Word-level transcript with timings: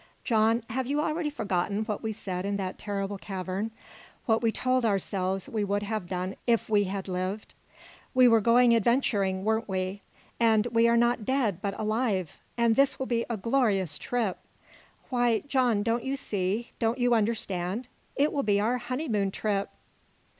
"John, 0.23 0.63
have 0.71 0.87
you 0.87 0.99
already 0.99 1.29
forgotten 1.29 1.83
what 1.83 2.01
we 2.01 2.11
said 2.11 2.43
in 2.43 2.57
that 2.57 2.79
terrible 2.79 3.19
cavern 3.19 3.69
what 4.25 4.41
we 4.41 4.51
told 4.51 4.83
ourselves 4.83 5.47
we 5.47 5.63
would 5.63 5.83
have 5.83 6.07
done 6.07 6.35
if 6.47 6.67
we 6.69 6.85
had 6.85 7.07
lived? 7.07 7.53
We 8.15 8.27
were 8.27 8.41
going 8.41 8.75
adventuring, 8.75 9.43
weren't 9.45 9.69
we? 9.69 10.01
And 10.39 10.65
we 10.71 10.87
are 10.87 10.97
not 10.97 11.23
dead 11.23 11.61
but 11.61 11.79
alive. 11.79 12.39
And 12.57 12.75
this 12.75 12.97
will 12.97 13.05
be 13.05 13.27
a 13.29 13.37
glorious 13.37 13.99
trip! 13.99 14.39
Why, 15.09 15.41
John, 15.41 15.83
don't 15.83 16.03
you 16.03 16.15
see, 16.15 16.71
don't 16.79 16.97
you 16.97 17.13
understand? 17.13 17.87
It 18.15 18.33
will 18.33 18.41
be 18.41 18.59
our 18.59 18.79
honeymoon 18.79 19.29
trip!" 19.29 19.69